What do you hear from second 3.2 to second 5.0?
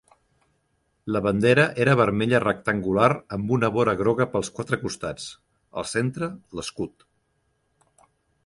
amb una vora groga pels quatre